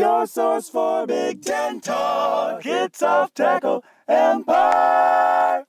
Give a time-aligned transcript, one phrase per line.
[0.00, 2.64] your source for Big Ten talk.
[2.64, 5.66] It's Off Tackle Empire.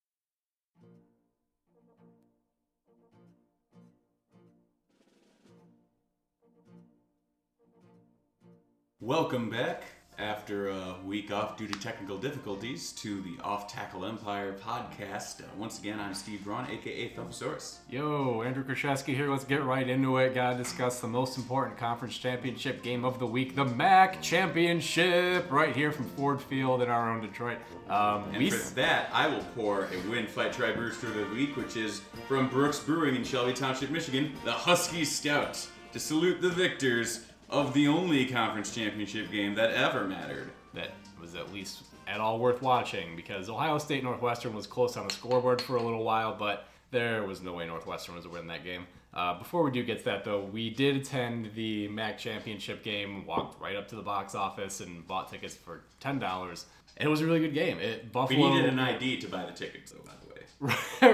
[9.02, 9.84] Welcome back
[10.22, 15.42] after a week off due to technical difficulties to the Off Tackle Empire podcast.
[15.42, 17.78] Uh, once again, I'm Steve Braun, aka Thumposaurus.
[17.90, 19.30] Yo, Andrew Kraszewski here.
[19.32, 20.36] Let's get right into it.
[20.36, 25.76] Gotta discuss the most important conference championship game of the week, the MAC Championship, right
[25.76, 27.58] here from Ford Field in our own Detroit.
[27.90, 31.26] Um, And we for that, I will pour a win fight try Brewster of the
[31.36, 36.42] week, which is from Brooks Brewing in Shelby Township, Michigan, the Husky Scout, to salute
[36.42, 40.50] the victors of the only conference championship game that ever mattered.
[40.74, 45.08] that was at least at all worth watching because Ohio State Northwestern was close on
[45.08, 48.48] the scoreboard for a little while, but there was no way Northwestern was to win
[48.48, 48.88] that game.
[49.14, 53.26] Uh, before we do get to that, though, we did attend the MAC championship game,
[53.26, 56.66] walked right up to the box office, and bought tickets for ten dollars.
[57.00, 57.80] It was a really good game.
[57.80, 58.54] It We Buffalo.
[58.54, 60.28] needed an ID to buy the tickets, though, by the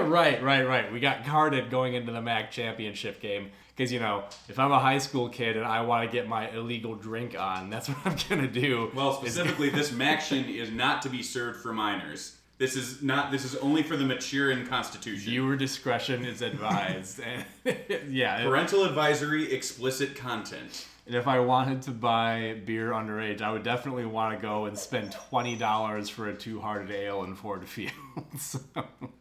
[0.08, 0.92] right, right, right.
[0.92, 4.78] We got carded going into the MAC championship game because you know if I'm a
[4.78, 8.16] high school kid and I want to get my illegal drink on, that's what I'm
[8.28, 8.90] gonna do.
[8.94, 12.36] Well, specifically, this Maction is not to be served for minors.
[12.58, 13.30] This is not.
[13.30, 15.30] This is only for the mature in Constitution.
[15.30, 17.20] viewer discretion is advised.
[17.20, 17.44] and
[18.08, 20.86] yeah, Parental advisory, explicit content.
[21.06, 24.76] and if I wanted to buy beer underage, I would definitely want to go and
[24.76, 27.92] spend twenty dollars for a two-hearted ale in Ford Field.
[28.40, 28.58] so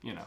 [0.02, 0.26] you know.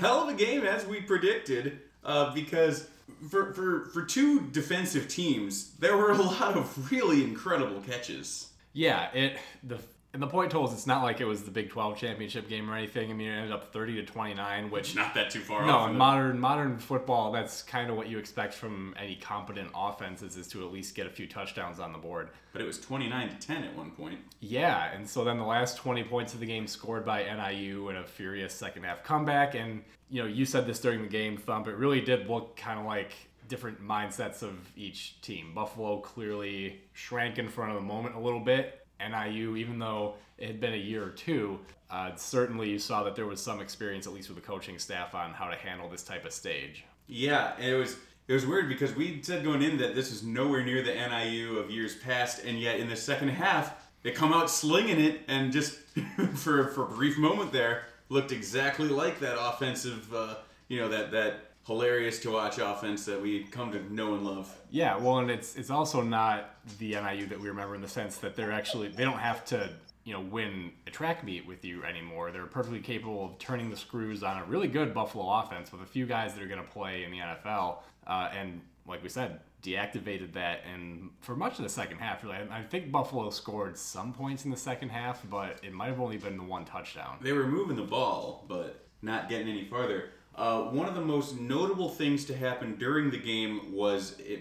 [0.00, 2.88] Hell of a game, as we predicted, uh, because
[3.28, 8.52] for, for for two defensive teams, there were a lot of really incredible catches.
[8.72, 9.78] Yeah, it the
[10.16, 10.72] and the point totals.
[10.72, 13.10] It's not like it was the Big Twelve championship game or anything.
[13.10, 15.84] I mean, it ended up thirty to twenty nine, which Not that too far no,
[15.84, 20.48] in modern modern football, that's kind of what you expect from any competent offenses is
[20.48, 22.30] to at least get a few touchdowns on the board.
[22.54, 24.18] but it was twenty nine to ten at one point.
[24.40, 27.96] Yeah, and so then the last 20 points of the game scored by NIU in
[27.96, 29.54] a furious second half comeback.
[29.54, 31.66] And, you know, you said this during the game, Thump.
[31.68, 33.12] It really did look kind of like
[33.48, 35.52] different mindsets of each team.
[35.54, 38.85] Buffalo clearly shrank in front of the moment a little bit.
[39.00, 41.58] NIU, even though it had been a year or two,
[41.90, 45.14] uh, certainly you saw that there was some experience, at least with the coaching staff,
[45.14, 46.84] on how to handle this type of stage.
[47.06, 47.96] Yeah, it was
[48.28, 51.58] it was weird because we said going in that this is nowhere near the NIU
[51.58, 55.52] of years past, and yet in the second half they come out slinging it, and
[55.52, 55.78] just
[56.34, 60.36] for for a brief moment there looked exactly like that offensive, uh,
[60.68, 64.54] you know, that that hilarious to watch offense that we come to know and love.
[64.70, 68.18] Yeah, well, and it's it's also not the NIU that we remember in the sense
[68.18, 69.70] that they're actually they don't have to
[70.04, 72.30] you know win a track meet with you anymore.
[72.30, 75.86] They're perfectly capable of turning the screws on a really good Buffalo offense with a
[75.86, 77.78] few guys that are going to play in the NFL.
[78.06, 82.36] Uh, and like we said, deactivated that, and for much of the second half, really,
[82.36, 86.00] I I think Buffalo scored some points in the second half, but it might have
[86.00, 87.16] only been the one touchdown.
[87.20, 90.10] They were moving the ball, but not getting any farther.
[90.36, 94.40] Uh, one of the most notable things to happen during the game was it,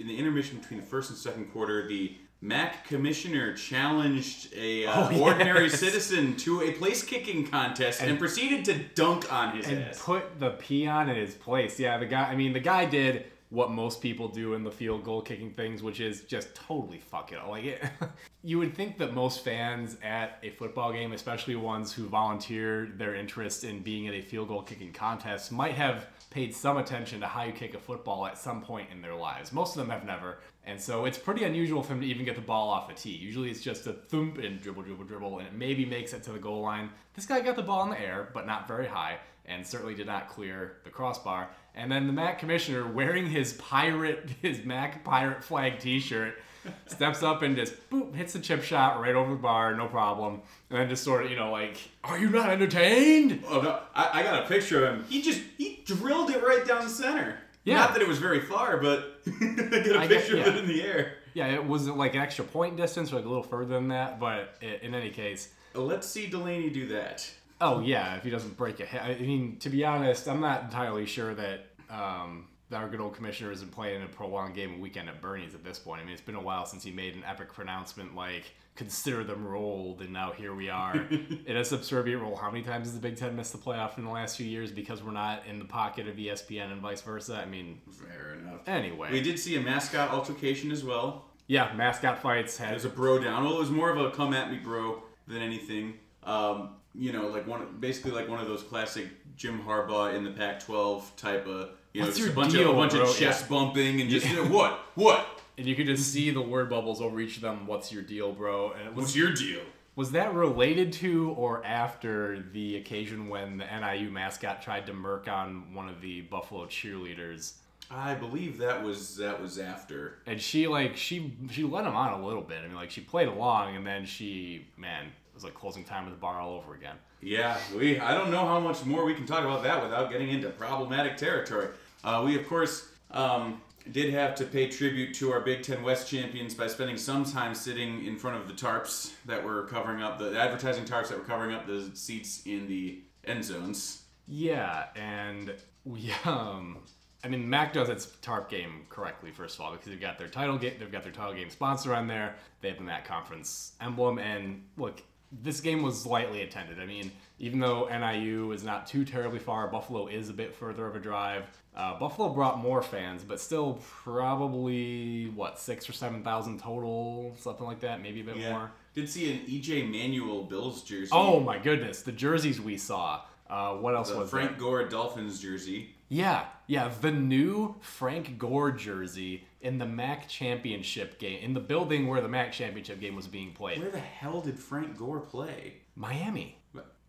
[0.00, 4.92] in the intermission between the first and second quarter, the MAC commissioner challenged a uh,
[5.06, 5.20] Oh, yes.
[5.20, 10.02] ordinary citizen to a place kicking contest and, proceeded to dunk on his and ass.
[10.02, 11.78] put the peon in his place.
[11.78, 12.24] Yeah, the guy.
[12.24, 15.82] I mean, the guy did what most people do in the field goal kicking things,
[15.82, 17.38] which is just totally fuck it.
[17.48, 17.82] Like it,
[18.42, 23.14] you would think that most fans at a football game, especially ones who volunteer their
[23.14, 27.26] interest in being at a field goal kicking contest, might have paid some attention to
[27.26, 29.52] how you kick a football at some point in their lives.
[29.52, 30.38] Most of them have never.
[30.64, 33.10] And so it's pretty unusual for him to even get the ball off a tee.
[33.10, 36.32] Usually it's just a thump and dribble, dribble, dribble, and it maybe makes it to
[36.32, 36.90] the goal line.
[37.14, 40.08] This guy got the ball in the air, but not very high, and certainly did
[40.08, 41.48] not clear the crossbar.
[41.76, 46.34] And then the MAC commissioner, wearing his pirate, his MAC pirate flag T-shirt,
[46.86, 50.40] steps up and just boop hits the chip shot right over the bar, no problem.
[50.70, 53.44] And then just sort of, you know, like, are you not entertained?
[53.48, 53.80] Oh no!
[53.94, 55.04] I, I got a picture of him.
[55.08, 57.38] He just he drilled it right down the center.
[57.64, 57.76] Yeah.
[57.76, 60.52] Not that it was very far, but I got a I picture of yeah.
[60.52, 61.14] it in the air.
[61.34, 64.18] Yeah, it was like an extra point distance, or like a little further than that.
[64.18, 67.28] But in any case, Let's see Delaney do that.
[67.60, 68.88] Oh yeah, if he doesn't break it.
[68.94, 73.14] I mean, to be honest, I'm not entirely sure that um, that our good old
[73.14, 76.02] commissioner isn't playing a prolonged game a weekend at Bernie's at this point.
[76.02, 78.44] I mean, it's been a while since he made an epic pronouncement like
[78.74, 80.96] "consider them rolled," and now here we are
[81.46, 82.36] in a subservient role.
[82.36, 84.70] How many times has the Big Ten missed the playoff in the last few years
[84.70, 87.36] because we're not in the pocket of ESPN and vice versa?
[87.36, 88.60] I mean, Fair enough.
[88.66, 91.24] anyway, We did see a mascot altercation as well.
[91.46, 93.44] yeah, mascot fights It had was a bro down.
[93.44, 95.94] Well, it was more of a come at me bro than anything.
[96.24, 99.06] Um, you know, like one basically like one of those classic
[99.36, 102.76] Jim Harbaugh in the Pac-12 type of you know, What's just a bunch deal, of
[102.76, 103.02] a bunch bro?
[103.02, 103.48] of chest Yeah.
[103.48, 105.26] bumping and just you know, what what
[105.58, 107.66] and you could just see the word bubbles over each of them.
[107.66, 108.72] What's your deal, bro?
[108.72, 109.60] And was What's your deal?
[109.94, 115.26] Was that related to or after the occasion when the NIU mascot tried to murk
[115.26, 117.54] on one of the Buffalo cheerleaders?
[117.90, 120.18] I believe that was that was after.
[120.26, 122.58] And she like she she let him on a little bit.
[122.62, 126.10] I mean like she played along and then she man was like closing time of
[126.10, 126.96] the bar all over again.
[127.20, 128.00] Yeah, we.
[128.00, 131.16] I don't know how much more we can talk about that without getting into problematic
[131.16, 131.68] territory.
[132.02, 133.60] Uh, we of course um,
[133.92, 137.54] did have to pay tribute to our Big Ten West champions by spending some time
[137.54, 141.24] sitting in front of the tarps that were covering up the advertising tarps that were
[141.24, 144.02] covering up the seats in the end zones.
[144.26, 145.54] Yeah, and
[145.84, 146.78] we um
[147.24, 150.28] I mean Mac does its tarp game correctly first of all because they've got their
[150.28, 152.36] title game they've got their title game sponsor on there.
[152.60, 155.02] They have the Mac conference emblem and look
[155.32, 156.80] this game was lightly attended.
[156.80, 160.86] I mean, even though NIU is not too terribly far, Buffalo is a bit further
[160.86, 161.44] of a drive.
[161.76, 167.66] Uh, Buffalo brought more fans, but still probably what six or seven thousand total, something
[167.66, 168.70] like that, maybe a bit more.
[168.94, 171.10] Did see an EJ Manuel Bills jersey.
[171.12, 173.22] Oh my goodness, the jerseys we saw.
[173.48, 174.60] Uh, what else the was Frank there?
[174.60, 175.95] Gore Dolphins jersey.
[176.08, 182.06] Yeah, yeah, the new Frank Gore jersey in the MAC championship game, in the building
[182.06, 183.80] where the MAC championship game was being played.
[183.80, 185.74] Where the hell did Frank Gore play?
[185.96, 186.58] Miami.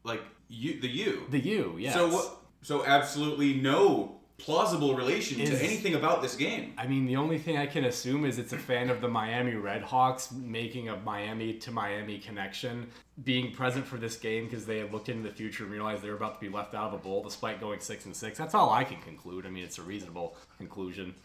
[0.04, 1.28] Like you, the U.
[1.30, 1.94] The U, Yeah.
[1.94, 2.38] So what?
[2.62, 6.74] So absolutely no plausible relation Is- to anything about this game.
[6.78, 9.54] I mean, the only thing I can assume is it's a fan of the Miami
[9.54, 12.88] Redhawks making a Miami to Miami connection,
[13.24, 16.10] being present for this game because they had looked into the future and realized they
[16.10, 18.38] were about to be left out of a bowl despite going six and six.
[18.38, 19.46] That's all I can conclude.
[19.46, 21.16] I mean, it's a reasonable conclusion.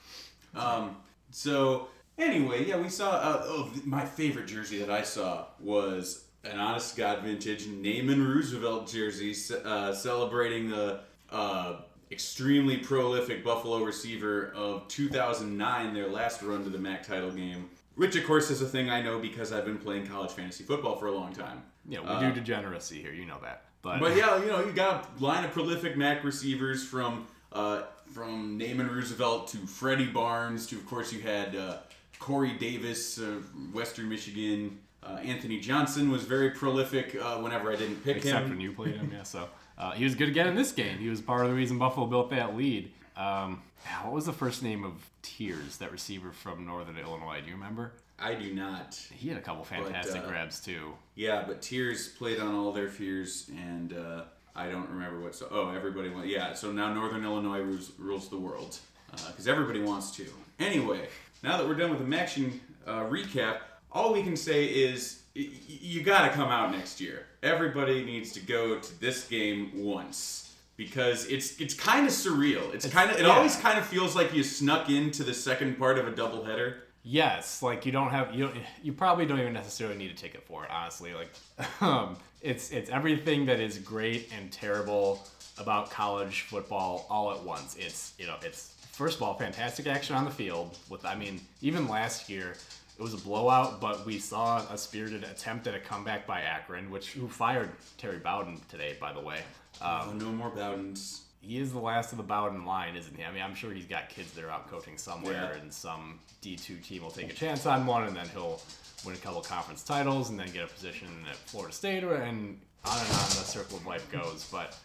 [0.55, 0.97] Um,
[1.31, 1.89] so
[2.19, 3.11] anyway, yeah, we saw.
[3.11, 8.91] Uh, oh, my favorite jersey that I saw was an honest God vintage Naaman Roosevelt
[8.91, 9.35] jersey,
[9.65, 11.01] uh, celebrating the
[11.31, 11.77] uh,
[12.13, 17.71] extremely prolific Buffalo receiver of 2009, their last run to the MAC title game.
[17.95, 20.97] Which, of course, is a thing I know because I've been playing college fantasy football
[20.97, 21.63] for a long time.
[21.89, 23.13] Yeah, we Uh, do degeneracy here.
[23.13, 23.65] You know that.
[23.83, 27.83] But, But yeah, you know, you got a line of prolific MAC receivers from uh,
[28.13, 31.79] from Naaman Roosevelt to Freddie Barnes to, of course, you had uh,
[32.19, 33.45] Corey Davis of
[33.75, 34.79] Western Michigan.
[35.03, 38.37] Uh, Anthony Johnson was very prolific uh, whenever I didn't pick except him.
[38.37, 39.23] Except when you played him, yeah.
[39.23, 40.99] So uh, he was good again in this game.
[40.99, 42.93] He was part of the reason Buffalo built that lead.
[43.17, 43.63] Um,
[44.03, 44.93] what was the first name of
[45.23, 47.41] Tears, that receiver from Northern Illinois?
[47.41, 47.93] Do you remember?
[48.19, 48.95] I do not.
[49.13, 50.93] He had a couple fantastic uh, grabs too.
[51.17, 54.23] Yeah, but Tears played on all their fears, and uh,
[54.55, 55.35] I don't remember what.
[55.35, 56.29] So, oh, everybody went.
[56.29, 58.79] Yeah, so now Northern Illinois rules, rules the world
[59.11, 60.27] because everybody wants to.
[60.59, 61.09] Anyway,
[61.43, 63.59] now that we're done with the Maction uh, recap,
[63.91, 67.27] all we can say is y- you got to come out next year.
[67.43, 72.73] Everybody needs to go to this game once because it's it's kind of surreal.
[72.75, 73.29] It's, kind of it yeah.
[73.29, 76.77] always kind of feels like you snuck into the second part of a doubleheader.
[77.05, 80.45] Yes, like you don't have you don't, you probably don't even necessarily need a ticket
[80.45, 80.71] for it.
[80.71, 81.31] Honestly, like
[81.81, 85.27] um, it's it's everything that is great and terrible
[85.59, 87.77] about college football all at once.
[87.79, 90.79] It's you know it's first of all fantastic action on the field.
[90.89, 92.55] With I mean even last year
[93.03, 96.89] it was a blowout, but we saw a spirited attempt at a comeback by Akron,
[96.89, 97.69] which who fired
[97.99, 99.41] Terry Bowden today, by the way.
[99.81, 101.23] Um, Oh, no more Bowdens.
[101.41, 103.25] he is the last of the Bowden line, isn't he?
[103.25, 105.61] I mean, I'm sure he's got kids that are out coaching somewhere, Yeah.
[105.61, 108.63] and some D2 team will take a chance on one, and then he'll
[109.05, 112.61] win a couple conference titles, and then get a position at Florida State, or, and
[112.85, 114.47] on and on the circle of life goes.
[114.53, 114.79] But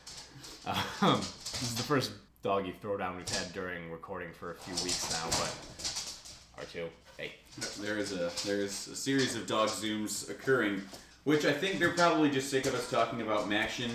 [0.66, 5.12] um, this is the first doggy throwdown we've had during recording for a few weeks
[5.12, 5.26] now.
[5.38, 6.88] But R2,
[7.18, 7.34] hey,
[7.82, 10.82] There is a there is a series of dog zooms occurring,
[11.24, 13.90] which I think they're probably just sick of us talking about Maction.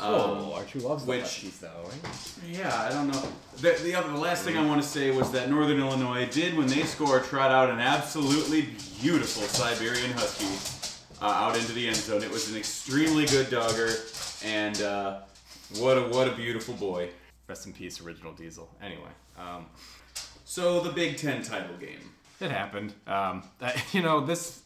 [0.00, 2.12] Um, R2 loves which- Huskies, though, right?
[2.48, 3.22] yeah, I don't know.
[3.58, 6.56] The, the other the last thing I want to say was that Northern Illinois did
[6.56, 8.68] when they score trot out an absolutely
[9.00, 10.48] beautiful Siberian Husky
[11.20, 12.22] uh, out into the end zone.
[12.22, 13.90] It was an extremely good dogger,
[14.44, 15.20] and uh,
[15.78, 17.10] what a what a beautiful boy.
[17.46, 18.68] Rest in peace, original Diesel.
[18.82, 19.66] Anyway, um,
[20.44, 22.00] So the Big Ten title game.
[22.42, 22.92] It happened.
[23.06, 24.62] Um, that, you know, this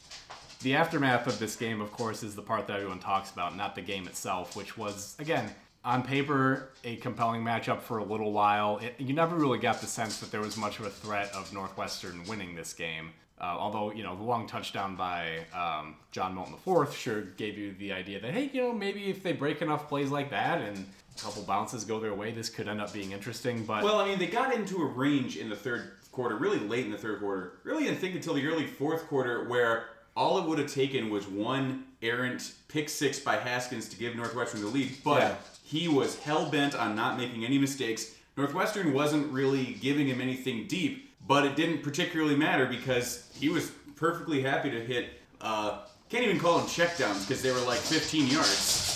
[0.62, 3.74] the aftermath of this game, of course, is the part that everyone talks about, not
[3.74, 5.50] the game itself, which was again
[5.84, 8.78] on paper a compelling matchup for a little while.
[8.78, 11.52] It, you never really got the sense that there was much of a threat of
[11.52, 13.12] Northwestern winning this game.
[13.38, 17.74] Uh, although you know the long touchdown by um, John Moten IV sure gave you
[17.78, 20.86] the idea that hey, you know maybe if they break enough plays like that and
[21.16, 23.64] a couple bounces go their way, this could end up being interesting.
[23.64, 26.84] But Well, I mean, they got into a range in the third quarter, really late
[26.86, 27.52] in the third quarter.
[27.62, 29.84] Really, didn't think until the early fourth quarter, where
[30.16, 34.62] all it would have taken was one errant pick six by Haskins to give Northwestern
[34.62, 34.96] the lead.
[35.04, 35.34] But Yeah.
[35.62, 38.12] he was hell bent on not making any mistakes.
[38.36, 43.70] Northwestern wasn't really giving him anything deep, but it didn't particularly matter because he was
[43.94, 45.10] perfectly happy to hit.
[45.40, 48.94] Uh, can't even call them checkdowns because they were like 15 yards.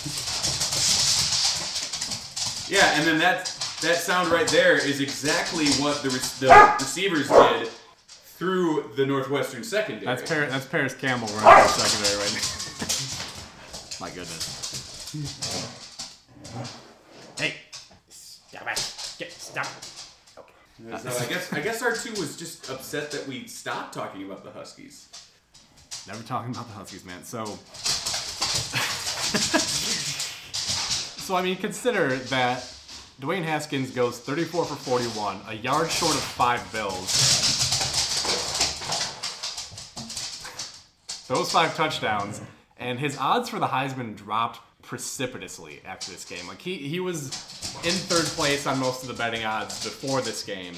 [2.69, 6.77] yeah, and then that that sound right there is exactly what the, re- the ah!
[6.79, 10.05] receivers did through the Northwestern secondary.
[10.05, 11.67] That's Paris, that's Parris Campbell running for ah!
[11.67, 12.41] secondary right now.
[14.01, 15.13] My goodness.
[17.39, 17.55] Hey,
[18.09, 19.15] stop it.
[19.17, 19.67] Get, stop.
[20.37, 20.53] Okay.
[20.97, 24.43] So I guess I guess R two was just upset that we stopped talking about
[24.43, 25.09] the Huskies.
[26.07, 27.23] Never talking about the Huskies, man.
[27.23, 27.45] So,
[31.21, 32.65] so I mean, consider that
[33.21, 37.05] Dwayne Haskins goes 34 for 41, a yard short of five bills.
[41.27, 42.41] Those five touchdowns,
[42.77, 46.47] and his odds for the Heisman dropped precipitously after this game.
[46.47, 47.27] Like he he was
[47.85, 50.73] in third place on most of the betting odds before this game.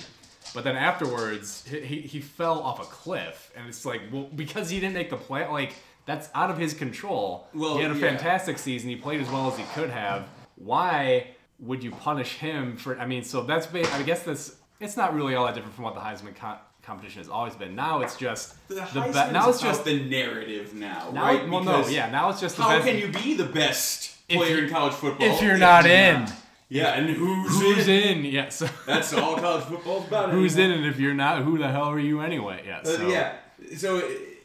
[0.54, 4.82] But then afterwards, he, he, fell off a cliff, and it's like, well, because he
[4.82, 7.48] didn't make the play, like that's out of his control.
[7.54, 8.10] Well, he had a yeah.
[8.10, 8.90] fantastic season.
[8.90, 10.28] He played as well as he could have.
[10.56, 12.98] Why would you punish him for?
[13.00, 15.96] I mean, so that's I guess that's it's not really all that different from what
[15.96, 17.76] the Heisman co- competition has always been.
[17.76, 21.22] Now it's just The, the be- now it's just the narrative now, now.
[21.24, 21.50] right?
[21.50, 22.10] well, no, Because yeah.
[22.12, 25.28] Now it's just the How can you be the best player you- in college football
[25.28, 26.28] if you're not in?
[26.70, 28.18] Yeah, and who's, Who's in?
[28.20, 28.26] in?
[28.26, 28.50] Yeah.
[28.50, 30.32] So That's all college football's about.
[30.32, 30.72] who's in?
[30.72, 32.64] And if you're not, who the hell are you anyway?
[32.66, 32.80] Yeah.
[32.80, 33.08] Uh, So.
[33.08, 33.34] yeah.
[33.78, 34.02] So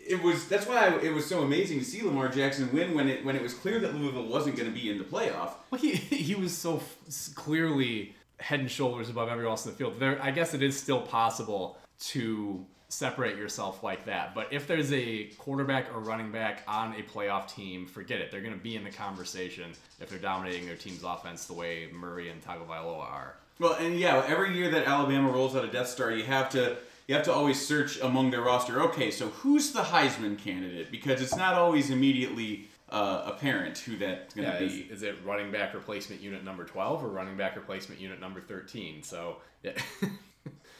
[0.09, 0.49] it, was.
[0.49, 3.43] That's why it was so amazing to see Lamar Jackson win when it when it
[3.43, 5.53] was clear that Louisville wasn't going to be in the playoff.
[5.71, 9.77] Well, he he was so f- clearly head and shoulders above everyone else in the
[9.77, 9.99] field.
[9.99, 14.35] There, I guess it is still possible to separate yourself like that.
[14.35, 18.31] But if there's a quarterback or running back on a playoff team, forget it.
[18.31, 21.89] They're going to be in the conversation if they're dominating their team's offense the way
[21.93, 23.35] Murray and Tagovailoa are.
[23.59, 26.79] Well, and yeah, every year that Alabama rolls out a Death Star, you have to
[27.09, 28.83] you have to always search among their roster.
[28.83, 30.91] Okay, so who's the Heisman candidate?
[30.91, 34.81] Because it's not always immediately uh, apparent who that's going to Yeah, is, be.
[34.83, 39.03] is it running back replacement unit number 12 or running back replacement unit number 13?
[39.03, 39.73] So, yeah.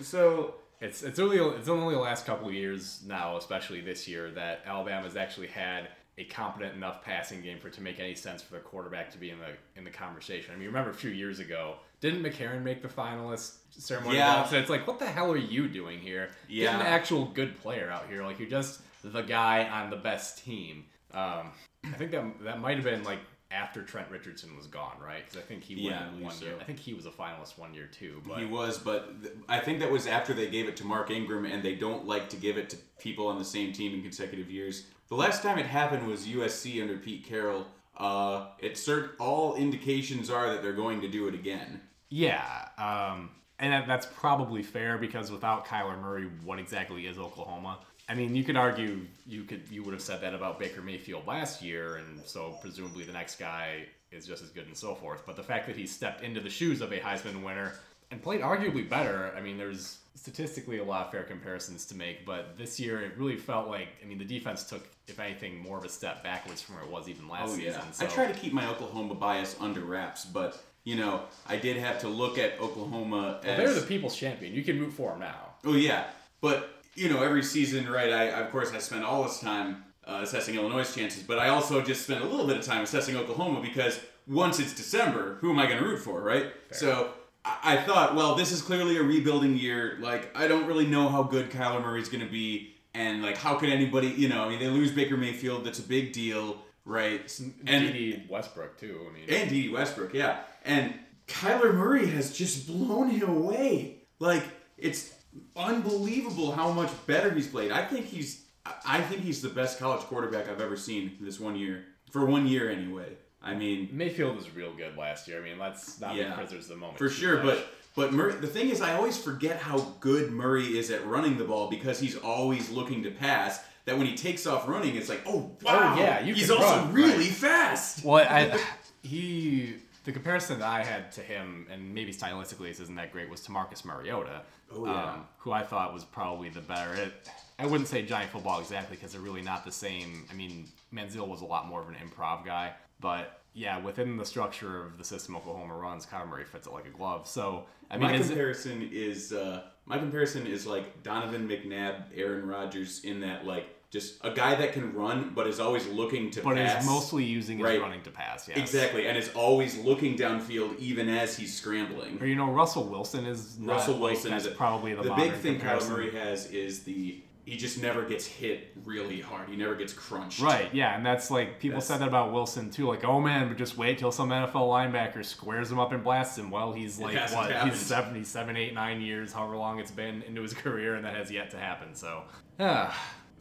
[0.01, 4.31] So It's it's only it's only the last couple of years now, especially this year,
[4.33, 8.41] that Alabama's actually had a competent enough passing game for it to make any sense
[8.43, 10.55] for the quarterback to be in the in the conversation.
[10.55, 14.17] I mean, remember a few years ago, didn't McCarron make the finalist ceremony?
[14.17, 14.45] Yeah.
[14.45, 16.31] So it's like, what the hell are you doing here?
[16.49, 16.73] Yeah.
[16.73, 18.23] Get an actual good player out here.
[18.25, 20.85] Like you're just the guy on the best team.
[21.13, 21.53] Um,
[21.85, 25.25] I think that that might have been like after Trent Richardson was gone, right?
[25.25, 26.45] Because I think he Yeah, won one so.
[26.45, 26.55] year.
[26.61, 28.21] I think he was a finalist one year too.
[28.29, 31.11] But he was, but th- I think that was after they gave it to Mark
[31.11, 34.03] Ingram, and they don't like to give it to people on the same team in
[34.03, 34.85] consecutive years.
[35.09, 37.67] The last time it happened was USC under Pete Carroll.
[37.97, 41.81] Uh, it cert- all indications are that they're going to do it again.
[42.11, 47.79] Yeah, um, and that, that's probably fair because without Kyler Murray, what exactly is Oklahoma?
[48.09, 51.27] I mean, you could argue you could you would have said that about Baker Mayfield
[51.27, 55.25] last year, and so presumably the next guy is just as good and so forth.
[55.27, 57.75] But the fact that he stepped into the shoes of a Heisman winner
[58.11, 62.25] and played arguably better, I mean, there's statistically a lot of fair comparisons to make.
[62.25, 65.77] But this year, it really felt like I mean, the defense took, if anything, more
[65.77, 67.93] of a step backwards from where it was even last Oh yeah, season.
[67.93, 68.07] So.
[68.07, 72.01] I try to keep my Oklahoma bias under wraps, but you know I did have
[72.01, 74.55] to look at Oklahoma as They're the people's champion.
[74.55, 75.41] You can root for them now.
[75.67, 76.05] Oh yeah,
[76.41, 78.11] but you know every season, right?
[78.11, 81.83] I of course I spend all this time uh, assessing Illinois' chances, but I also
[81.83, 85.59] just spend a little bit of time assessing Oklahoma because once it's December, who am
[85.59, 86.47] I going to root for, right?
[86.71, 87.11] So
[87.45, 89.99] I-, I thought, well, this is clearly a rebuilding year.
[90.01, 93.57] Like I don't really know how good Kyler Murray's going to be, and like how
[93.57, 94.43] could anybody, you know?
[94.43, 97.41] I mean, they lose Baker Mayfield, that's a big deal, right?
[97.67, 99.07] And Dede Westbrook too.
[99.09, 100.39] I mean, and Dede Westbrook, yeah.
[100.69, 100.95] And
[101.27, 104.03] Kyler Murray has just blown him away.
[104.21, 104.45] Like
[104.77, 105.13] it's
[105.57, 107.73] unbelievable how much better he's played.
[107.73, 108.45] I think he's
[108.87, 111.85] I think he's the best college quarterback I've ever seen this one year.
[112.11, 113.17] For one year anyway.
[113.43, 115.41] I mean, Mayfield was real good last year.
[115.41, 116.31] I mean, let's not Yeah.
[116.31, 116.99] be prisoners of the moment.
[116.99, 117.57] for sure, much.
[117.57, 121.37] but but Murray, the thing is I always forget how good Murray is at running
[121.39, 123.61] the ball because he's always looking to pass.
[123.87, 126.63] That when he takes off running, it's like, oh, oh wow, yeah, you he's also
[126.85, 128.05] run, really fast.
[128.05, 128.61] well, I
[129.03, 129.77] he
[130.09, 133.43] the comparison that I had to him, and maybe stylistically this isn't that great, was
[133.43, 134.41] to Marcus Mariota,
[134.75, 135.13] Oh, yeah.
[135.13, 136.95] um, who I thought was probably the better.
[136.95, 137.13] It,
[137.59, 140.25] I wouldn't say Johnny Football exactly because they're really not the same.
[140.31, 144.25] I mean, Manziel was a lot more of an improv guy, but yeah, within the
[144.25, 147.29] structure of the system Oklahoma runs, Kyler Murray fits it like a glove.
[147.29, 152.47] So I mean, my is comparison is uh, my comparison is like Donovan McNabb, Aaron
[152.47, 156.43] Rodgers in that like just a guy that can run, but is always looking to
[156.43, 156.75] But pass.
[156.75, 157.81] But is mostly using his Right.
[157.81, 158.47] running to pass.
[158.49, 158.59] Yes.
[158.59, 162.19] exactly, and is always looking downfield even as he's scrambling.
[162.21, 165.33] Or you know, Russell Wilson is Russell like, Wilson that's is probably the, the big
[165.33, 165.59] thing.
[165.59, 169.49] Kyler Murray has is the he just never gets hit really hard.
[169.49, 170.43] He never gets crunched.
[170.43, 172.87] Right, yeah, and that's like people That's- said that about Wilson too.
[172.87, 176.37] Like, oh man, but just wait till some NFL linebacker squares him up and blasts
[176.37, 176.51] him.
[176.51, 177.51] Well, he's like what?
[177.51, 177.71] happened.
[177.73, 181.31] He's 77, 8, 9 years, however long it's been into his career, and that has
[181.31, 181.95] yet to happen.
[181.95, 182.25] So,
[182.61, 182.93] yeah.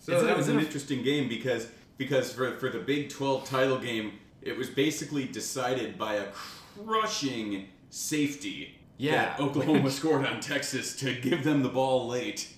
[0.07, 4.13] So that was an interesting game because because for for the Big 12 title game,
[4.41, 6.25] it was basically decided by a
[6.85, 8.79] crushing safety.
[8.97, 9.25] Yeah.
[9.25, 12.53] that Oklahoma scored on Texas to give them the ball late.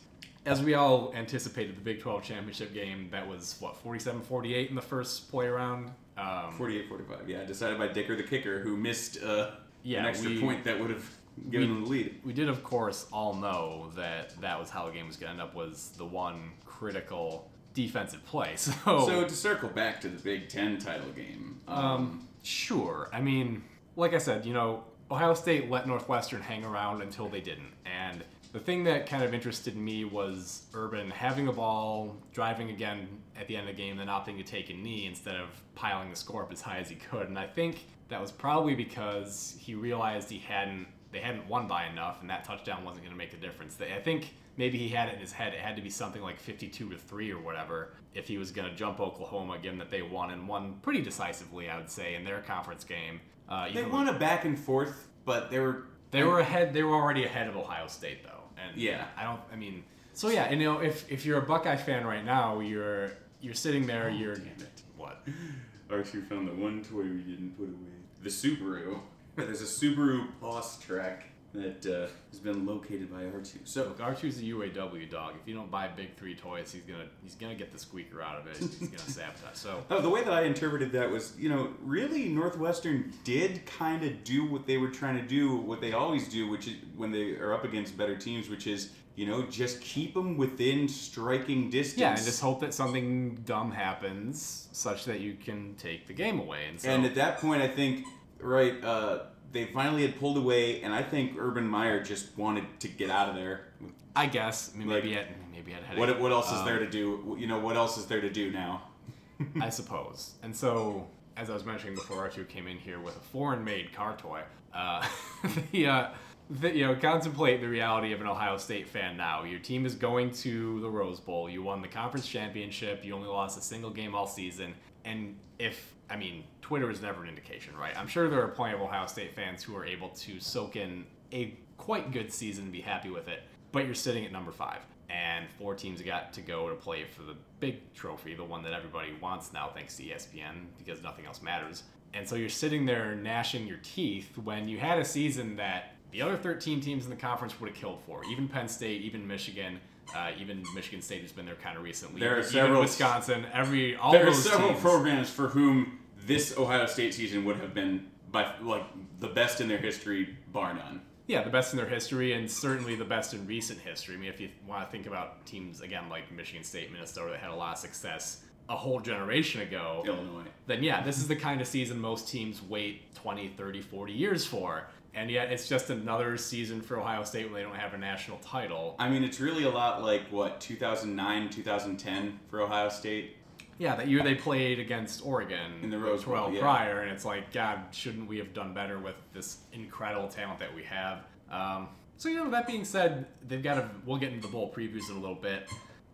[0.45, 4.81] As we all anticipated, the Big 12 championship game that was what 47-48 in the
[4.81, 5.87] first play around.
[6.17, 7.27] Um, 48-45.
[7.27, 9.51] Yeah, decided by Dicker the kicker, who missed uh,
[9.83, 11.09] Yeah, an extra we- point that would have
[11.49, 12.21] given we- them the lead.
[12.25, 15.41] we did of course all know that that was how the game was going to
[15.41, 18.53] end up was the one critical defensive play.
[18.57, 18.73] So,
[19.07, 23.09] So to circle back to the Big Ten title game, Um, sure.
[23.13, 23.63] I mean,
[23.95, 27.71] like I said, you know, Ohio State let Northwestern hang around until they didn't.
[27.85, 33.07] And the thing that kind of interested me was Urban having a ball, driving again
[33.39, 36.09] at the end of the game, then opting to take a knee instead of piling
[36.09, 37.27] the score up as high as he could.
[37.27, 41.85] And I think that was probably because he realized he hadn't they hadn't won by
[41.87, 43.75] enough, and that touchdown wasn't going to make a difference.
[43.75, 45.53] They- I think maybe he had it in his head.
[45.53, 48.69] It had to be something like 52 to three or whatever if he was going
[48.69, 52.23] to jump Oklahoma, given that they won and won pretty decisively, I would say, in
[52.23, 53.21] their conference game.
[53.47, 56.73] Uh, they even won a back and forth, but they were they were ahead.
[56.73, 58.43] They were already ahead of Ohio State, though.
[58.57, 59.05] And Yeah.
[59.17, 59.41] I don't.
[59.51, 62.59] I mean, so yeah, and you know, if if you're a Buckeye fan right now,
[62.59, 63.11] you're
[63.41, 64.09] you're sitting there.
[64.09, 64.81] you're Oh, damn it.
[64.97, 65.25] what?
[65.89, 67.95] Archie found the one toy we didn't put away.
[68.21, 68.99] The Subaru.
[69.45, 73.57] There's a Subaru boss track that uh, has been located by R2.
[73.63, 75.33] So Look, R2's a UAW dog.
[75.41, 78.37] If you don't buy big three toys, he's gonna he's gonna get the squeaker out
[78.39, 78.57] of it.
[78.57, 79.55] He's gonna sabotage.
[79.55, 84.03] So Oh, the way that I interpreted that was, you know, really Northwestern did kind
[84.03, 87.11] of do what they were trying to do, what they always do, which is when
[87.11, 91.71] they are up against better teams, which is, you know, just keep them within striking
[91.71, 91.99] distance.
[91.99, 96.39] yeah, and just hope that something dumb happens such that you can take the game
[96.39, 96.65] away.
[96.69, 98.05] And so And at that point, I think,
[98.39, 102.87] right, uh, they finally had pulled away, and I think Urban Meyer just wanted to
[102.87, 103.67] get out of there.
[104.15, 105.99] I guess I mean, Like, maybe at maybe at headache.
[105.99, 107.35] What, what else is Um, there to do?
[107.39, 108.83] You know, what else is there to do now?
[109.61, 110.35] I suppose.
[110.43, 111.07] And so,
[111.37, 114.41] as I was mentioning before, Archie came in here with a foreign-made car toy.
[114.73, 115.05] Uh,
[115.71, 116.07] the, uh,
[116.49, 119.43] the, you know, contemplate the reality of an Ohio State fan now.
[119.43, 121.49] Your team is going to the Rose Bowl.
[121.49, 123.05] You won the conference championship.
[123.05, 124.73] You only lost a single game all season.
[125.05, 127.95] And if I mean, Twitter is never an indication, right?
[127.97, 131.05] I'm sure there are plenty of Ohio State fans who are able to soak in
[131.31, 133.43] a quite good season and be happy with it.
[133.71, 137.23] But you're sitting at number five and four teams got to go to play for
[137.23, 141.41] the big trophy, the one that everybody wants now, thanks to ESPN, because nothing else
[141.41, 141.83] matters.
[142.13, 146.21] And so you're sitting there gnashing your teeth when you had a season that the
[146.21, 148.23] other 13 teams in the conference would have killed for.
[148.25, 149.79] Even Penn State, even Michigan,
[150.15, 152.19] uh, even Michigan State has been there kind of recently.
[152.19, 154.81] There are even several- Wisconsin, every all There are several teams.
[154.81, 158.83] programs for whom this Ohio State season would have been by like
[159.19, 161.01] the best in their history, bar none.
[161.27, 164.15] Yeah, the best in their history, and certainly the best in recent history.
[164.15, 167.39] I mean, if you want to think about teams again like Michigan State, Minnesota that
[167.39, 170.43] had a lot of success a whole generation ago, Illinois.
[170.67, 174.45] then yeah, this is the kind of season most teams wait 20, 30, 40 years
[174.45, 174.87] for.
[175.13, 178.37] And yet it's just another season for Ohio State when they don't have a national
[178.37, 178.95] title.
[178.99, 183.37] I mean, it's really a lot like what 2009, 2010 for Ohio State.
[183.79, 186.59] Yeah, that year they played against Oregon In the Rose Bowl, yeah.
[186.59, 190.75] prior, and it's like, God, shouldn't we have done better with this incredible talent that
[190.75, 191.23] we have?
[191.49, 193.89] Um, so you know, that being said, they've got to.
[194.05, 195.69] We'll get into the bowl previews in a little bit,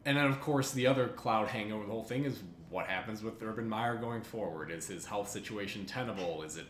[0.05, 3.23] and then of course the other cloud hanging over the whole thing is what happens
[3.23, 4.69] with Urban Meyer going forward.
[4.69, 6.43] Is his health situation tenable?
[6.43, 6.65] Is it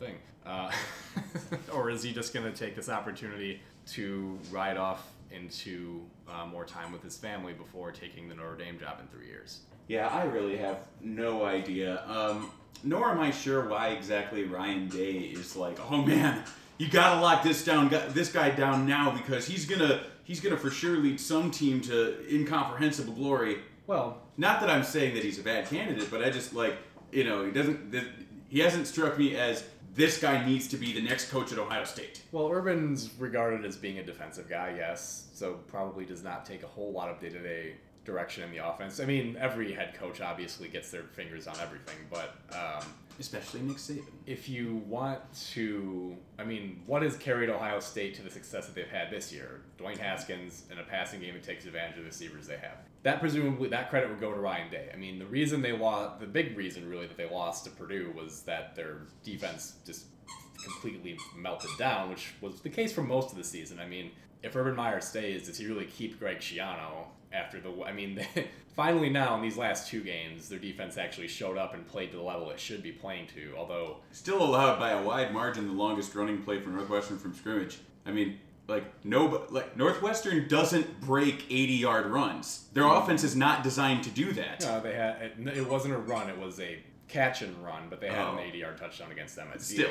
[0.00, 0.72] thing, uh,
[1.72, 3.60] or is he just going to take this opportunity
[3.92, 8.78] to ride off into uh, more time with his family before taking the Notre Dame
[8.78, 9.60] job in three years?
[9.86, 12.04] Yeah, I really have no idea.
[12.06, 12.50] Um,
[12.82, 16.42] nor am I sure why exactly Ryan Day is like, oh man,
[16.78, 20.70] you gotta lock this down, this guy down now because he's gonna he's gonna for
[20.70, 23.58] sure lead some team to incomprehensible glory.
[23.86, 26.76] Well, Not that I'm saying that he's a bad candidate, but I just like
[27.12, 27.94] you know he doesn't
[28.48, 31.84] he hasn't struck me as this guy needs to be the next coach at Ohio
[31.84, 32.22] State.
[32.32, 36.66] Well, Urban's regarded as being a defensive guy, yes, so probably does not take a
[36.66, 37.74] whole lot of day to day
[38.04, 39.00] direction in the offense.
[39.00, 42.84] I mean, every head coach obviously gets their fingers on everything, but um,
[43.18, 44.04] Especially Nick Saban.
[44.26, 45.20] if you want
[45.52, 49.30] to, I mean, what has carried Ohio State to the success that they've had this
[49.30, 49.60] year?
[49.78, 52.78] Dwayne Haskins in a passing game that takes advantage of the receivers they have.
[53.02, 54.90] That presumably that credit would go to Ryan Day.
[54.92, 58.12] I mean, the reason they lost, the big reason really that they lost to Purdue
[58.16, 60.06] was that their defense just
[60.64, 63.78] completely melted down, which was the case for most of the season.
[63.78, 67.70] I mean, if Urban Meyer stays, does he really keep Greg Schiano after the?
[67.84, 68.24] I mean,
[68.76, 72.16] finally now in these last two games, their defense actually showed up and played to
[72.16, 73.54] the level it should be playing to.
[73.56, 77.78] Although Still allowed by a wide margin the longest running play for Northwestern from scrimmage.
[78.06, 78.38] I mean,
[78.68, 82.66] like no, like Northwestern doesn't break 80 yard runs.
[82.72, 84.60] Their offense is not designed to do that.
[84.62, 87.88] No, they had it, it wasn't a run; it was a catch and run.
[87.90, 88.32] But they had Oh.
[88.32, 89.90] an 80-yard touchdown against them at Still,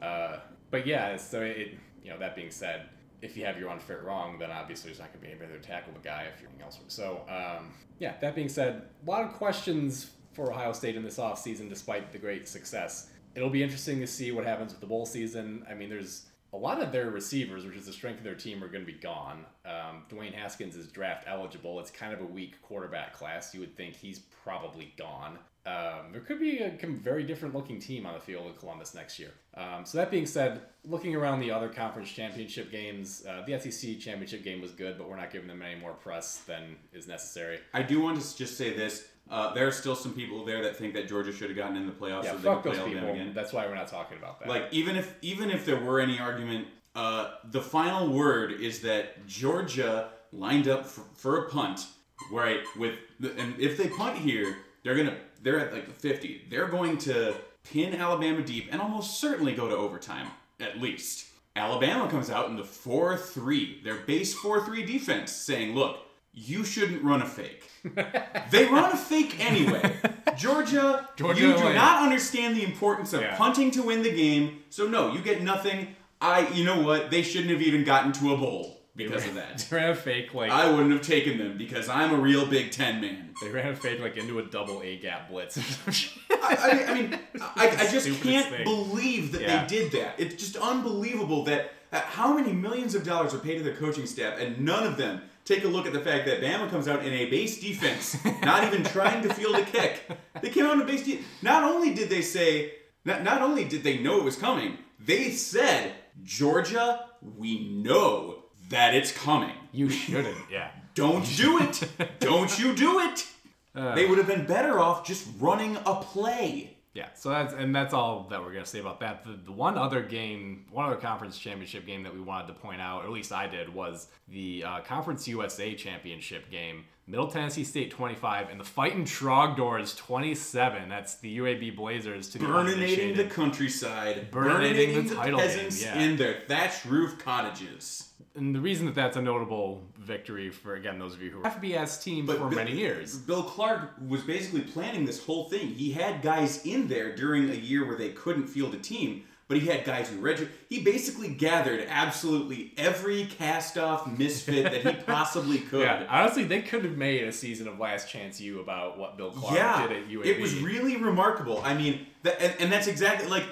[0.00, 0.38] Uh,
[0.70, 2.88] but yeah, so it you know that being said,
[3.22, 5.66] if you have your unfit wrong, then obviously there's not going to be anybody to
[5.66, 6.78] tackle the guy if you're else.
[6.88, 11.18] So um, yeah, that being said, a lot of questions for Ohio State in this
[11.18, 13.10] offseason despite the great success.
[13.34, 15.64] It'll be interesting to see what happens with the bowl season.
[15.70, 18.64] I mean, there's a lot of their receivers, which is the strength of their team,
[18.64, 19.44] are going to be gone.
[19.66, 21.78] Um, Dwayne Haskins is draft eligible.
[21.78, 23.52] It's kind of a weak quarterback class.
[23.52, 25.38] You would think he's probably gone.
[25.66, 29.18] Um, there could be a very different looking team on the field in Columbus next
[29.18, 29.32] year.
[29.54, 33.98] Um, so that being said, looking around the other conference championship games, uh, the SEC
[33.98, 37.58] championship game was good, but we're not giving them any more press than is necessary.
[37.74, 39.08] I do want to just say this.
[39.30, 41.86] Uh, there are still some people there that think that Georgia should have gotten in
[41.86, 43.10] the playoffs Yeah, so they fuck could those people.
[43.10, 43.32] again.
[43.34, 44.48] That's why we're not talking about that.
[44.48, 49.26] Like even if even if there were any argument, uh, the final word is that
[49.26, 51.86] Georgia lined up for, for a punt,
[52.30, 52.60] right?
[52.76, 56.42] With the, and if they punt here, they're gonna they're at like the fifty.
[56.50, 60.28] They're going to pin Alabama deep and almost certainly go to overtime
[60.60, 61.26] at least.
[61.56, 65.98] Alabama comes out in the four three, their base four three defense, saying, "Look,
[66.32, 67.70] you shouldn't run a fake."
[68.50, 69.92] they run a fake anyway.
[70.36, 73.36] Georgia, Georgia, you do not understand the importance of Yeah.
[73.36, 74.60] punting to win the game.
[74.70, 75.96] So no, you get nothing.
[76.20, 77.10] I, you know what?
[77.10, 79.56] They shouldn't have even gotten to a bowl because of that.
[79.70, 82.70] they ran a fake like I wouldn't have taken them because I'm a real Big
[82.70, 83.30] Ten man.
[83.40, 85.56] they ran a fake like into a double A gap blitz.
[86.30, 88.64] I, I mean, I, I, I just can't thing.
[88.64, 89.64] believe that Yeah.
[89.64, 90.14] they did that.
[90.18, 94.04] It's just unbelievable that uh, how many millions of dollars are paid to the coaching
[94.06, 97.02] staff, and none of them take a look at the fact that Bama comes out
[97.02, 100.02] in a base defense, not even trying to field a kick.
[100.42, 101.26] They came out in a base defense.
[101.40, 102.72] Not only did they say,
[103.06, 108.94] not, not only did they know it was coming, they said, Georgia, we know that
[108.94, 109.54] it's coming.
[109.72, 110.36] you shouldn't.
[110.50, 110.70] Yeah.
[110.94, 111.88] Don't do it.
[112.20, 113.26] Don't you do it.
[113.74, 113.94] Uh.
[113.94, 116.78] They would have been better off just running a play.
[116.94, 119.22] Yeah, so that's and that's all that we're gonna say about that.
[119.22, 122.80] The, the one other game, one other conference championship game that we wanted to point
[122.80, 126.86] out, or at least I did, was the uh, Conference USA championship game.
[127.06, 130.88] Middle Tennessee State 25 and the Fighting Trogdors 27.
[130.88, 135.84] That's the UAB Blazers to the Burninating the countryside, Burninating the the, title game, peasants
[135.84, 136.00] yeah.
[136.00, 138.07] in their thatched roof cottages.
[138.38, 141.44] And the reason that that's a notable victory for again those of you who were
[141.44, 143.16] FBS team for Bill- many years.
[143.16, 145.68] Bill Clark was basically planning this whole thing.
[145.68, 149.58] He had guys in there during a year where they couldn't field a team, but
[149.58, 150.52] he had guys who registered.
[150.68, 155.80] He basically gathered absolutely every cast-off misfit that he possibly could.
[155.82, 159.30] Yeah, honestly, they could have made a season of Last Chance U about what Bill
[159.30, 160.26] Clark yeah, did at UAB.
[160.26, 161.60] it was really remarkable.
[161.64, 163.44] I mean, that, and, and that's exactly like,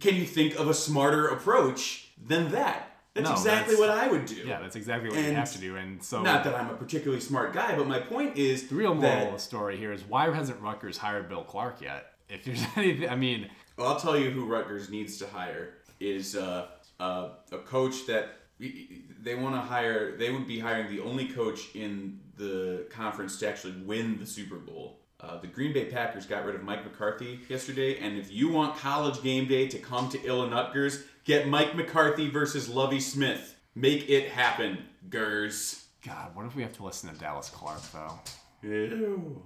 [0.00, 2.90] can you think of a smarter approach than that?
[3.14, 4.34] That's No, exactly that's- what I would do.
[4.44, 5.76] Yeah, that's exactly what you have to do.
[5.76, 8.94] And so Not that I'm a particularly smart guy, but my point is the real
[8.94, 12.12] moral of the story here is why hasn't Rutgers hired Bill Clark yet?
[12.28, 16.34] If there's anything, I mean, Well, I'll tell you who Rutgers needs to hire is
[16.34, 16.66] uh,
[16.98, 20.16] uh, a coach that they want to hire.
[20.16, 24.56] They would be hiring the only coach in the conference to actually win the Super
[24.56, 24.98] Bowl.
[25.20, 28.76] Uh, the Green Bay Packers got rid of Mike McCarthy yesterday, and if you want
[28.76, 33.56] college game day to come to Illinois, get Mike McCarthy versus Lovie Smith.
[33.74, 34.78] Make it happen,
[35.10, 35.84] Gers.
[36.06, 38.18] God, what if we have to listen to Dallas Clark though?
[38.62, 39.42] Ew.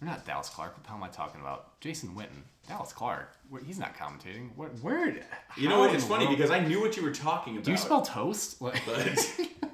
[0.00, 0.74] We're not Dallas Clark.
[0.74, 1.80] What the hell am I talking about?
[1.80, 2.42] Jason Witten.
[2.68, 3.36] Dallas Clark.
[3.64, 4.50] He's not commentating.
[4.56, 4.78] What?
[4.82, 5.16] where
[5.56, 5.94] You know what?
[5.94, 7.64] It's funny because I knew what you were talking about.
[7.64, 8.60] do you spell toast?
[8.60, 9.06] Like, But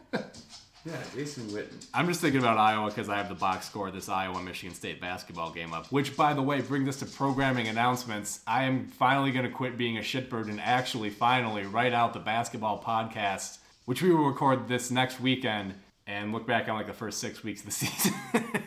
[0.84, 1.86] yeah, Jason Witten.
[1.94, 4.74] I'm just thinking about Iowa because I have the box score of this Iowa Michigan
[4.74, 5.86] State basketball game up.
[5.92, 8.40] Which, by the way, brings us to programming announcements.
[8.46, 12.20] I am finally going to quit being a shitbird and actually finally write out the
[12.20, 15.74] basketball podcast, which we will record this next weekend
[16.08, 18.12] and look back on like the first six weeks of the season.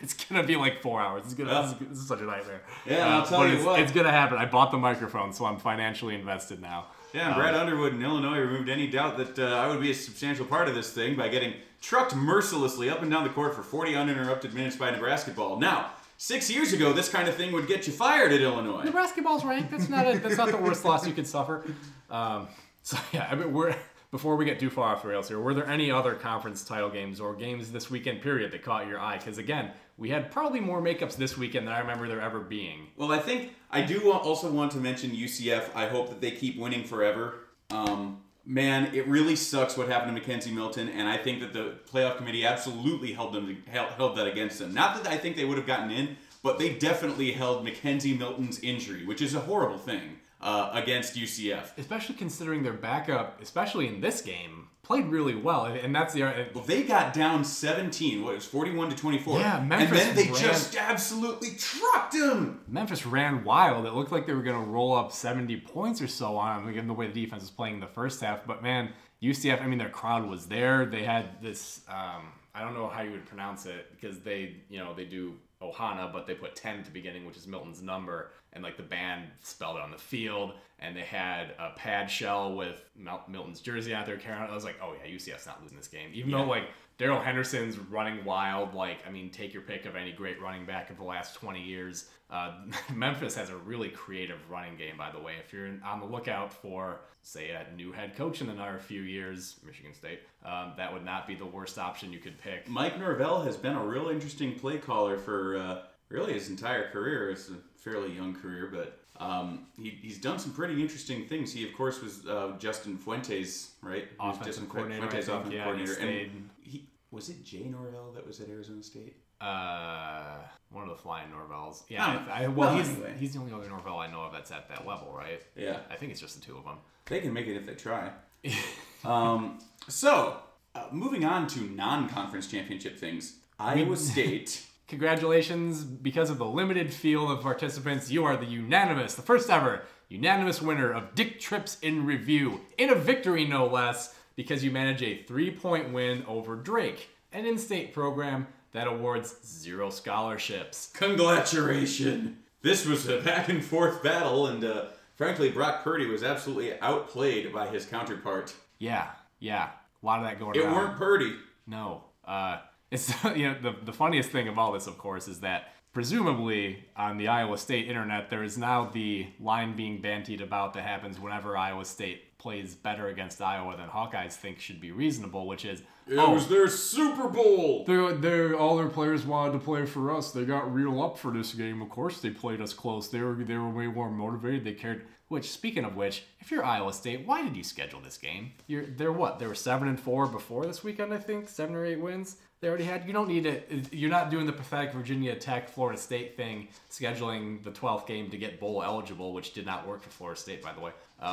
[0.02, 1.24] it's gonna be like four hours.
[1.26, 1.50] It's gonna.
[1.50, 2.62] This, is, this is such a nightmare.
[2.86, 3.80] Yeah, I'll tell you it's, what.
[3.80, 4.38] It's gonna happen.
[4.38, 6.86] I bought the microphone, so I'm financially invested now.
[7.12, 9.94] Yeah, and Brad Underwood in Illinois removed any doubt that uh, I would be a
[9.94, 11.54] substantial part of this thing by getting
[11.86, 15.56] trucked mercilessly up and down the court for 40 uninterrupted minutes by Nebraska ball.
[15.60, 18.82] Now, six years ago, this kind of thing would get you fired at Illinois.
[18.82, 19.70] Nebraska ball's ranked.
[19.70, 21.64] That's not a, that's not the worst loss you could suffer.
[22.10, 22.48] Um,
[22.82, 23.76] so yeah, I mean, we're
[24.10, 25.38] before we get too far off the rails here.
[25.38, 28.98] Were there any other conference title games or games this weekend period that caught your
[28.98, 29.18] eye?
[29.18, 32.88] Because again, we had probably more makeups this weekend than I remember there ever being.
[32.96, 35.70] Well, I think I do also want to mention UCF.
[35.76, 37.46] I hope that they keep winning forever.
[37.70, 41.74] Um, man, it really sucks what happened to McKenzie Milton, and I think that the
[41.92, 44.72] playoff committee absolutely held them held, that against them.
[44.72, 48.60] Not that I think they would have gotten in, but they definitely held McKenzie Milton's
[48.60, 51.76] injury, which is a horrible thing, uh, against UCF.
[51.78, 56.22] Especially considering their backup, especially in this game, played really well, and that's the
[56.54, 58.22] Well, they got down 17.
[58.22, 59.40] What it was 41 to 24.
[59.40, 62.60] Yeah, and then they ran- just absolutely trucked him.
[62.68, 63.86] Memphis ran wild.
[63.86, 66.72] It looked like they were going to roll up 70 points or so on them,
[66.72, 68.46] given the way the defense was playing in the first half.
[68.46, 68.90] But man,
[69.22, 70.86] UCF, I mean, their crowd was there.
[70.86, 74.78] They had this, um, I don't know how you would pronounce it because they, you
[74.78, 78.30] know, they do Ohana, but they put 10 at the beginning, which is Milton's number.
[78.52, 80.54] And like the band spelled it on the field.
[80.78, 82.84] And they had a pad shell with
[83.28, 84.42] Milton's jersey out there carrying.
[84.42, 86.10] I was like, oh yeah, UCF's not losing this game.
[86.12, 86.64] Even though like
[86.98, 88.74] Darrell Henderson's running wild.
[88.74, 91.62] Like, I mean, take your pick of any great running back of the last 20
[91.62, 92.08] years.
[92.30, 92.54] Uh,
[92.94, 95.34] Memphis has a really creative running game, by the way.
[95.44, 99.56] If you're on the lookout for, say, a new head coach in another few years,
[99.64, 102.66] Michigan State, um, that would not be the worst option you could pick.
[102.68, 107.30] Mike Norvell has been a real interesting play caller for uh, really his entire career.
[107.30, 111.52] It's a fairly young career, but um, he, he's done some pretty interesting things.
[111.52, 114.08] He, of course, was uh, Justin Fuentes, right?
[114.20, 116.00] Offensive Justin coordinator, Fuentes, offensive yeah, coordinator.
[116.00, 119.16] he And he, was it Jay Norvell that was at Arizona State?
[119.40, 120.38] Uh,
[120.70, 121.82] one of the flying Norvells.
[121.88, 122.24] Yeah.
[122.30, 123.14] I, I, well, Well, he's, anyway.
[123.18, 125.42] he's the only other Norvell I know of that's at that level, right?
[125.54, 125.78] Yeah.
[125.90, 126.78] I think it's just the two of them.
[127.06, 128.10] They can make it if they try.
[129.04, 130.38] um, so,
[130.74, 133.36] uh, moving on to non-conference championship things.
[133.58, 134.64] Iowa State.
[134.88, 139.82] Congratulations, because of the limited field of participants, you are the unanimous, the first ever
[140.08, 145.02] unanimous winner of Dick Trips in Review, in a victory no less, because you manage
[145.02, 150.92] a three point win over Drake, an in state program that awards zero scholarships.
[150.94, 152.36] Congratulations!
[152.62, 157.52] This was a back and forth battle, and uh, frankly, Brock Purdy was absolutely outplayed
[157.52, 158.54] by his counterpart.
[158.78, 159.08] Yeah,
[159.40, 159.70] yeah,
[160.00, 160.64] a lot of that going on.
[160.64, 161.34] It weren't Purdy.
[161.66, 162.04] No.
[162.24, 162.58] Uh,
[162.90, 166.84] it's you know the the funniest thing of all this, of course, is that presumably
[166.96, 171.18] on the Iowa State internet there is now the line being bantied about that happens
[171.18, 175.80] whenever Iowa State plays better against Iowa than Hawkeyes think should be reasonable, which is
[176.06, 177.84] It oh, was their Super Bowl.
[177.86, 180.32] they're, they're, all their players wanted to play for us.
[180.32, 181.80] They got real up for this game.
[181.80, 183.08] Of course, they played us close.
[183.08, 184.64] They were they were way more motivated.
[184.64, 185.06] They cared.
[185.28, 188.52] Which, speaking of which, if you're Iowa State, why did you schedule this game?
[188.68, 189.40] You're they're what?
[189.40, 191.48] They were seven and four before this weekend, I think.
[191.48, 192.36] Seven or eight wins.
[192.60, 193.06] They already had.
[193.06, 193.88] You don't need it.
[193.92, 198.38] You're not doing the pathetic Virginia Tech, Florida State thing, scheduling the 12th game to
[198.38, 200.92] get bowl eligible, which did not work for Florida State, by the way.
[201.20, 201.32] Uh,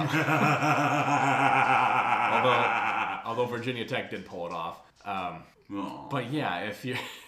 [3.23, 4.81] although, although Virginia Tech did pull it off.
[5.05, 5.43] Um,
[6.09, 6.83] but yeah, if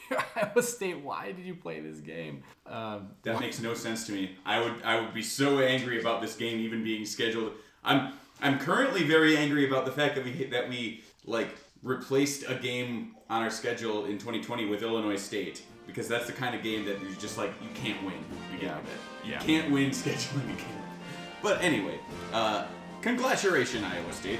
[0.09, 2.43] you're Iowa State, why did you play this game?
[2.67, 4.35] Um, that makes no sense to me.
[4.45, 7.53] I would I would be so angry about this game even being scheduled.
[7.83, 12.55] I'm I'm currently very angry about the fact that we that we like replaced a
[12.55, 16.83] game on our schedule in 2020 with Illinois State because that's the kind of game
[16.85, 18.15] that you're just like you can't win.
[18.53, 18.77] You Yeah.
[18.79, 18.83] it.
[19.25, 19.39] You Yeah.
[19.39, 20.81] can't win scheduling a game.
[21.41, 21.99] But anyway,
[22.33, 22.65] uh,
[23.01, 24.39] congratulations Iowa State.